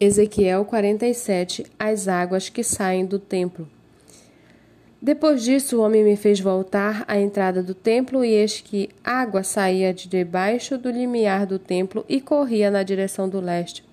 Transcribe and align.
Ezequiel 0.00 0.64
47 0.64 1.66
As 1.76 2.06
águas 2.06 2.48
que 2.48 2.62
saem 2.62 3.04
do 3.04 3.18
templo. 3.18 3.68
Depois 5.02 5.42
disso, 5.42 5.76
o 5.76 5.80
homem 5.80 6.04
me 6.04 6.14
fez 6.14 6.38
voltar 6.38 7.04
à 7.08 7.18
entrada 7.18 7.64
do 7.64 7.74
templo, 7.74 8.24
e 8.24 8.28
eis 8.28 8.60
que 8.60 8.90
água 9.02 9.42
saía 9.42 9.92
de 9.92 10.06
debaixo 10.06 10.78
do 10.78 10.88
limiar 10.88 11.46
do 11.46 11.58
templo 11.58 12.04
e 12.08 12.20
corria 12.20 12.70
na 12.70 12.84
direção 12.84 13.28
do 13.28 13.40
leste. 13.40 13.84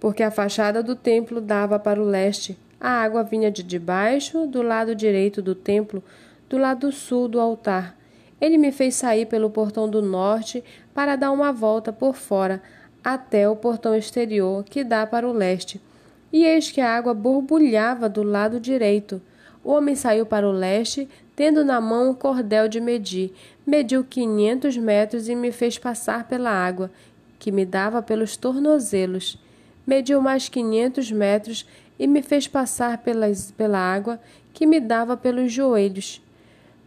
Porque 0.00 0.24
a 0.24 0.30
fachada 0.32 0.82
do 0.82 0.96
templo 0.96 1.40
dava 1.40 1.78
para 1.78 2.02
o 2.02 2.04
leste. 2.04 2.58
A 2.80 2.90
água 2.90 3.22
vinha 3.22 3.48
de 3.48 3.62
debaixo, 3.62 4.44
do 4.48 4.60
lado 4.60 4.92
direito 4.92 5.40
do 5.40 5.54
templo, 5.54 6.02
do 6.48 6.58
lado 6.58 6.90
sul 6.90 7.28
do 7.28 7.38
altar. 7.38 7.96
Ele 8.40 8.58
me 8.58 8.72
fez 8.72 8.96
sair 8.96 9.26
pelo 9.26 9.50
portão 9.50 9.88
do 9.88 10.02
norte 10.02 10.64
para 10.92 11.14
dar 11.14 11.30
uma 11.30 11.52
volta 11.52 11.92
por 11.92 12.16
fora 12.16 12.60
até 13.02 13.48
o 13.48 13.56
portão 13.56 13.94
exterior 13.94 14.64
que 14.64 14.84
dá 14.84 15.06
para 15.06 15.28
o 15.28 15.32
leste. 15.32 15.80
E 16.32 16.44
eis 16.44 16.70
que 16.70 16.80
a 16.80 16.96
água 16.96 17.12
borbulhava 17.12 18.08
do 18.08 18.22
lado 18.22 18.58
direito. 18.58 19.20
O 19.64 19.72
homem 19.72 19.94
saiu 19.94 20.26
para 20.26 20.48
o 20.48 20.52
leste, 20.52 21.08
tendo 21.36 21.64
na 21.64 21.80
mão 21.80 22.10
um 22.10 22.14
cordel 22.14 22.68
de 22.68 22.80
medir. 22.80 23.32
Mediu 23.66 24.02
quinhentos 24.02 24.76
metros 24.76 25.28
e 25.28 25.34
me 25.34 25.52
fez 25.52 25.78
passar 25.78 26.26
pela 26.26 26.50
água, 26.50 26.90
que 27.38 27.52
me 27.52 27.64
dava 27.64 28.02
pelos 28.02 28.36
tornozelos. 28.36 29.38
Mediu 29.86 30.20
mais 30.20 30.48
quinhentos 30.48 31.10
metros 31.10 31.66
e 31.98 32.06
me 32.06 32.22
fez 32.22 32.48
passar 32.48 32.98
pelas, 32.98 33.50
pela 33.52 33.78
água, 33.78 34.20
que 34.52 34.66
me 34.66 34.80
dava 34.80 35.16
pelos 35.16 35.52
joelhos. 35.52 36.22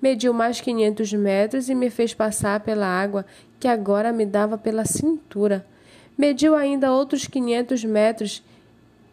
Mediu 0.02 0.34
mais 0.34 0.60
quinhentos 0.60 1.14
metros 1.14 1.70
e 1.70 1.76
me 1.76 1.90
fez 1.90 2.14
passar 2.14 2.60
pela 2.60 2.86
água, 2.86 3.26
que 3.60 3.68
agora 3.68 4.12
me 4.12 4.26
dava 4.26 4.58
pela 4.58 4.86
cintura. 4.86 5.66
Mediu 6.18 6.56
ainda 6.56 6.92
outros 6.92 7.28
quinhentos 7.28 7.84
metros 7.84 8.42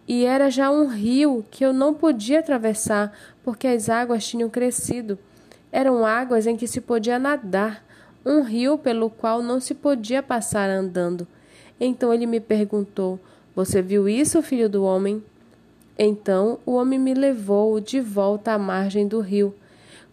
e 0.07 0.25
era 0.25 0.51
já 0.51 0.71
um 0.71 0.87
rio 0.87 1.45
que 1.51 1.65
eu 1.65 1.73
não 1.73 1.95
podia 1.95 2.41
atravessar 2.41 3.13
porque 3.43 3.67
as 3.67 3.89
águas 3.89 4.27
tinham 4.27 4.49
crescido. 4.49 5.19
Eram 5.71 6.05
águas 6.07 6.47
em 6.47 6.57
que 6.57 6.67
se 6.67 6.81
podia 6.81 7.19
nadar, 7.19 7.85
um 8.25 8.43
rio 8.43 8.79
pelo 8.79 9.11
qual 9.11 9.43
não 9.43 9.59
se 9.59 9.75
podia 9.75 10.23
passar 10.23 10.69
andando. 10.69 11.27
Então 11.81 12.13
ele 12.13 12.27
me 12.27 12.39
perguntou: 12.39 13.19
Você 13.55 13.83
viu 13.83 14.09
isso, 14.09 14.43
filho 14.43 14.69
do 14.69 14.85
homem? 14.85 15.23
Então 15.99 16.59
o 16.65 16.75
homem 16.75 16.99
me 16.99 17.15
levou 17.15 17.81
de 17.81 18.01
volta 18.01 18.53
à 18.53 18.59
margem 18.59 19.09
do 19.09 19.21
rio. 19.21 19.55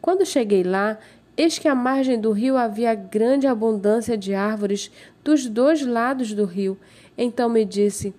Quando 0.02 0.26
cheguei 0.26 0.64
lá, 0.64 0.98
Eis 1.40 1.58
que 1.58 1.70
à 1.70 1.74
margem 1.74 2.20
do 2.20 2.34
rio 2.34 2.58
havia 2.58 2.94
grande 2.94 3.48
abundância 3.48 4.18
de 4.18 4.34
árvores 4.34 4.92
dos 5.24 5.48
dois 5.48 5.86
lados 5.86 6.34
do 6.34 6.44
rio. 6.44 6.78
Então 7.18 7.48
me 7.48 7.64
disse: 7.64 8.14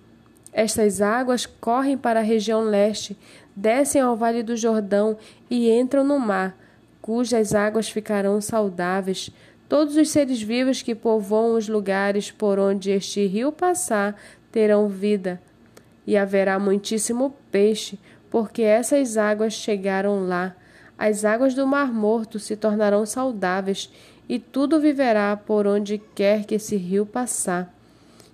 Estas 0.51 1.01
águas 1.01 1.45
correm 1.45 1.95
para 1.95 2.21
a 2.21 2.23
região 2.23 2.63
leste, 2.63 3.15
descem 3.55 4.01
ao 4.01 4.15
vale 4.15 4.41
do 4.41 4.57
Jordão 4.57 5.15
e 5.51 5.69
entram 5.69 6.03
no 6.03 6.17
mar, 6.17 6.57
cujas 6.99 7.53
águas 7.53 7.87
ficarão 7.87 8.41
saudáveis. 8.41 9.29
Todos 9.69 9.97
os 9.97 10.09
seres 10.09 10.41
vivos 10.41 10.81
que 10.81 10.95
povoam 10.95 11.53
os 11.53 11.69
lugares 11.69 12.31
por 12.31 12.57
onde 12.57 12.89
este 12.89 13.27
rio 13.27 13.51
passar 13.51 14.19
terão 14.51 14.89
vida. 14.89 15.39
E 16.07 16.17
haverá 16.17 16.57
muitíssimo 16.57 17.35
peixe, 17.51 17.99
porque 18.31 18.63
essas 18.63 19.15
águas 19.15 19.53
chegaram 19.53 20.27
lá 20.27 20.55
as 21.03 21.25
águas 21.25 21.55
do 21.55 21.65
Mar 21.65 21.91
Morto 21.91 22.37
se 22.37 22.55
tornarão 22.55 23.07
saudáveis, 23.07 23.91
e 24.29 24.37
tudo 24.37 24.79
viverá 24.79 25.35
por 25.35 25.65
onde 25.65 25.97
quer 26.13 26.45
que 26.45 26.53
esse 26.53 26.75
rio 26.75 27.07
passar. 27.07 27.73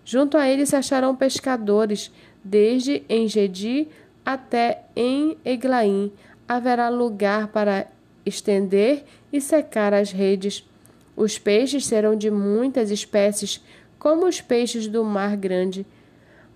Junto 0.04 0.38
a 0.38 0.50
ele 0.50 0.66
se 0.66 0.76
acharão 0.76 1.16
pescadores, 1.16 2.12
desde 2.44 3.04
Engedi 3.08 3.88
até 4.26 4.82
em 4.98 5.38
Eglaim. 5.46 6.12
Haverá 6.46 6.90
lugar 6.90 7.48
para 7.48 7.88
estender 8.26 9.06
e 9.32 9.40
secar 9.40 9.94
as 9.94 10.12
redes. 10.12 10.68
Os 11.16 11.40
peixes 11.40 11.86
serão 11.86 12.18
de 12.18 12.30
muitas 12.30 12.92
espécies, 12.92 13.64
como 13.98 14.28
os 14.28 14.42
peixes 14.42 14.90
do 14.90 15.06
mar 15.06 15.38
grande. 15.38 15.86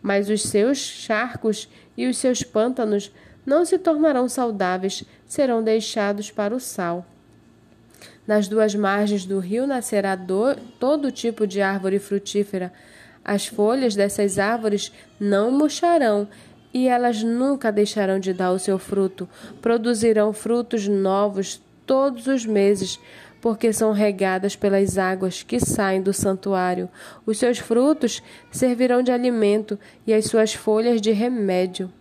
Mas 0.02 0.30
os 0.30 0.44
seus 0.44 0.78
charcos 0.78 1.70
e 1.96 2.06
os 2.06 2.18
seus 2.18 2.44
pântanos 2.44 3.14
não 3.46 3.66
se 3.66 3.78
tornarão 3.78 4.30
saudáveis, 4.30 5.04
serão 5.26 5.64
deixados 5.64 6.32
para 6.32 6.56
o 6.56 6.60
sal. 6.60 7.06
Nas 8.26 8.48
duas 8.48 8.76
margens 8.76 9.26
do 9.26 9.40
rio 9.40 9.66
nascerá 9.66 10.16
do, 10.16 10.56
todo 10.80 11.12
tipo 11.12 11.48
de 11.48 11.62
árvore 11.62 12.00
frutífera. 12.00 12.72
As 13.26 13.48
folhas 13.48 13.96
dessas 13.96 14.40
árvores 14.40 14.92
não 15.20 15.52
murcharão 15.52 16.28
e 16.74 16.88
elas 16.88 17.22
nunca 17.24 17.72
deixarão 17.72 18.20
de 18.20 18.34
dar 18.34 18.52
o 18.52 18.60
seu 18.60 18.80
fruto. 18.80 19.28
Produzirão 19.62 20.32
frutos 20.32 20.88
novos 20.88 21.62
todos 21.86 22.28
os 22.28 22.46
meses, 22.46 23.00
porque 23.42 23.74
são 23.74 23.92
regadas 23.92 24.56
pelas 24.56 24.98
águas 24.98 25.44
que 25.44 25.60
saem 25.60 26.02
do 26.02 26.14
santuário. 26.14 26.88
Os 27.26 27.38
seus 27.38 27.58
frutos 27.58 28.22
servirão 28.52 29.02
de 29.02 29.12
alimento 29.12 29.78
e 30.06 30.14
as 30.14 30.26
suas 30.26 30.54
folhas 30.54 31.02
de 31.02 31.12
remédio. 31.12 31.92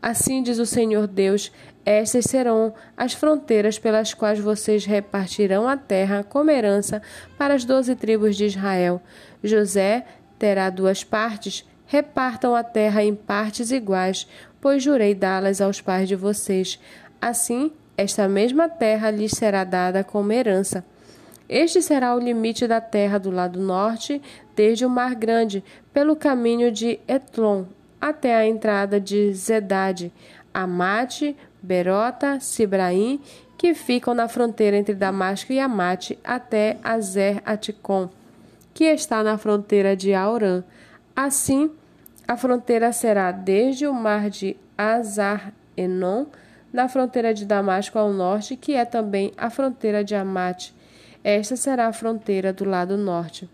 Assim 0.00 0.42
diz 0.42 0.58
o 0.58 0.66
Senhor 0.66 1.06
Deus: 1.06 1.50
estas 1.84 2.26
serão 2.26 2.74
as 2.96 3.14
fronteiras 3.14 3.78
pelas 3.78 4.12
quais 4.12 4.38
vocês 4.38 4.84
repartirão 4.84 5.66
a 5.66 5.76
terra 5.76 6.22
como 6.22 6.50
herança 6.50 7.00
para 7.38 7.54
as 7.54 7.64
doze 7.64 7.96
tribos 7.96 8.36
de 8.36 8.44
Israel. 8.44 9.00
José 9.42 10.04
terá 10.38 10.68
duas 10.70 11.02
partes, 11.02 11.66
repartam 11.86 12.54
a 12.54 12.62
terra 12.62 13.02
em 13.02 13.14
partes 13.14 13.70
iguais, 13.70 14.28
pois 14.60 14.82
jurei 14.82 15.14
dá-las 15.14 15.60
aos 15.60 15.80
pais 15.80 16.06
de 16.06 16.14
vocês. 16.14 16.78
Assim, 17.20 17.72
esta 17.96 18.28
mesma 18.28 18.68
terra 18.68 19.10
lhes 19.10 19.32
será 19.32 19.64
dada 19.64 20.04
como 20.04 20.30
herança. 20.30 20.84
Este 21.48 21.80
será 21.80 22.14
o 22.14 22.20
limite 22.20 22.66
da 22.66 22.80
terra 22.80 23.18
do 23.18 23.30
lado 23.30 23.58
norte, 23.58 24.20
desde 24.54 24.84
o 24.84 24.90
Mar 24.90 25.14
Grande, 25.14 25.64
pelo 25.92 26.14
caminho 26.14 26.70
de 26.70 27.00
Etlon, 27.08 27.64
até 28.00 28.34
a 28.34 28.46
entrada 28.46 29.00
de 29.00 29.32
Zedade, 29.34 30.12
Amate, 30.52 31.36
Berota, 31.62 32.38
Sibraim, 32.40 33.20
que 33.56 33.74
ficam 33.74 34.14
na 34.14 34.28
fronteira 34.28 34.76
entre 34.76 34.94
Damasco 34.94 35.52
e 35.52 35.58
Amate, 35.58 36.18
até 36.22 36.78
Azer 36.82 37.42
Aticom, 37.44 38.08
que 38.72 38.84
está 38.84 39.22
na 39.22 39.36
fronteira 39.36 39.96
de 39.96 40.14
Aurã. 40.14 40.62
Assim, 41.14 41.70
a 42.26 42.36
fronteira 42.36 42.92
será 42.92 43.32
desde 43.32 43.86
o 43.86 43.92
mar 43.92 44.30
de 44.30 44.56
Azar-Enon, 44.76 46.26
na 46.72 46.88
fronteira 46.88 47.34
de 47.34 47.44
Damasco 47.44 47.98
ao 47.98 48.12
norte, 48.12 48.54
que 48.54 48.74
é 48.74 48.84
também 48.84 49.32
a 49.36 49.50
fronteira 49.50 50.04
de 50.04 50.14
Amate. 50.14 50.74
Esta 51.24 51.56
será 51.56 51.88
a 51.88 51.92
fronteira 51.92 52.52
do 52.52 52.64
lado 52.64 52.96
norte. 52.96 53.48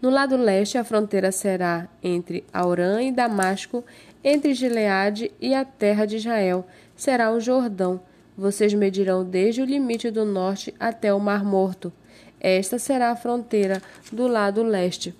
No 0.00 0.10
lado 0.10 0.36
leste, 0.36 0.76
a 0.76 0.84
fronteira 0.84 1.32
será 1.32 1.88
entre 2.02 2.44
Aurã 2.52 3.02
e 3.02 3.10
Damasco, 3.10 3.84
entre 4.22 4.54
Gileade 4.54 5.32
e 5.40 5.54
a 5.54 5.64
terra 5.64 6.06
de 6.06 6.16
Israel. 6.16 6.66
Será 6.94 7.32
o 7.32 7.40
Jordão. 7.40 8.00
Vocês 8.36 8.74
medirão 8.74 9.24
desde 9.24 9.62
o 9.62 9.64
limite 9.64 10.10
do 10.10 10.24
norte 10.24 10.74
até 10.78 11.12
o 11.14 11.20
Mar 11.20 11.44
Morto. 11.44 11.92
Esta 12.40 12.78
será 12.78 13.10
a 13.10 13.16
fronteira 13.16 13.80
do 14.12 14.26
lado 14.26 14.62
leste. 14.62 15.14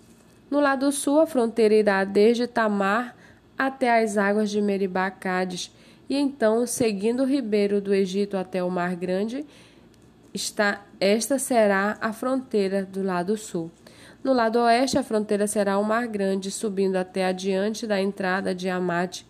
No 0.51 0.61
lado 0.61 0.93
sul, 0.93 1.21
a 1.21 1.27
fronteira 1.27 1.75
irá 1.75 2.05
desde 2.05 2.47
Tamar 2.47 3.17
até 3.57 4.03
as 4.03 4.19
águas 4.19 4.51
de 4.51 4.61
Meribá 4.61 5.11
Cádiz, 5.11 5.71
e 6.09 6.17
então, 6.17 6.67
seguindo 6.67 7.23
o 7.23 7.27
ribeiro 7.27 7.81
do 7.81 7.95
Egito 7.95 8.37
até 8.37 8.63
o 8.63 8.71
Mar 8.71 8.95
Grande, 8.95 9.47
está, 10.35 10.85
esta 11.01 11.39
será 11.39 11.97
a 12.01 12.13
fronteira 12.13 12.85
do 12.85 13.03
lado 13.03 13.37
sul. 13.37 13.71
No 14.25 14.33
lado 14.33 14.59
oeste, 14.61 14.97
a 14.97 15.03
fronteira 15.03 15.47
será 15.47 15.79
o 15.79 15.85
Mar 15.85 16.09
Grande, 16.09 16.51
subindo 16.51 16.97
até 16.97 17.27
adiante 17.27 17.87
da 17.87 18.01
entrada 18.01 18.55
de 18.55 18.71
Amate. 18.71 19.27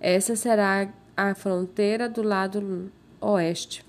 Essa 0.00 0.36
será 0.36 0.88
a 1.16 1.34
fronteira 1.34 2.08
do 2.08 2.22
lado 2.22 2.88
oeste. 3.20 3.84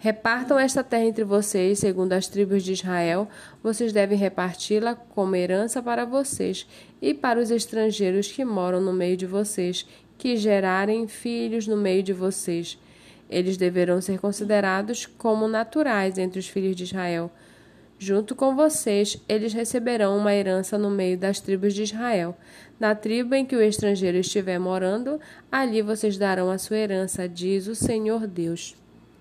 Repartam 0.00 0.58
esta 0.58 0.82
terra 0.82 1.04
entre 1.04 1.22
vocês, 1.22 1.78
segundo 1.78 2.12
as 2.12 2.26
tribos 2.26 2.64
de 2.64 2.72
Israel. 2.72 3.28
Vocês 3.62 3.92
devem 3.92 4.18
reparti-la 4.18 4.96
como 4.96 5.36
herança 5.36 5.80
para 5.80 6.04
vocês 6.04 6.66
e 7.00 7.14
para 7.14 7.38
os 7.38 7.52
estrangeiros 7.52 8.26
que 8.32 8.44
moram 8.44 8.80
no 8.80 8.92
meio 8.92 9.16
de 9.16 9.26
vocês, 9.26 9.86
que 10.18 10.36
gerarem 10.36 11.06
filhos 11.06 11.68
no 11.68 11.76
meio 11.76 12.02
de 12.02 12.12
vocês. 12.12 12.76
Eles 13.30 13.56
deverão 13.56 14.00
ser 14.00 14.18
considerados 14.18 15.06
como 15.06 15.46
naturais 15.46 16.18
entre 16.18 16.40
os 16.40 16.48
filhos 16.48 16.74
de 16.74 16.82
Israel. 16.82 17.30
Junto 17.98 18.34
com 18.34 18.54
vocês, 18.54 19.16
eles 19.26 19.54
receberão 19.54 20.18
uma 20.18 20.34
herança 20.34 20.76
no 20.76 20.90
meio 20.90 21.16
das 21.16 21.40
tribos 21.40 21.72
de 21.72 21.82
Israel. 21.82 22.36
Na 22.78 22.94
tribo 22.94 23.34
em 23.34 23.46
que 23.46 23.56
o 23.56 23.62
estrangeiro 23.62 24.18
estiver 24.18 24.58
morando, 24.58 25.18
ali 25.50 25.80
vocês 25.80 26.18
darão 26.18 26.50
a 26.50 26.58
sua 26.58 26.76
herança, 26.76 27.26
diz 27.26 27.66
o 27.66 27.74
Senhor 27.74 28.26
Deus. 28.26 28.76